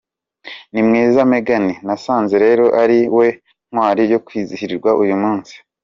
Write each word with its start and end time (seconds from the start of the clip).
Nimwiza 0.71 1.21
Meghan, 1.31 1.67
nasanze 1.85 2.35
rero 2.45 2.65
ari 2.83 2.99
we 3.17 3.27
ntwari 3.71 4.03
yo 4.13 4.19
kwizihirwa 4.25 4.89
uyu 5.01 5.15
munsi. 5.23 5.53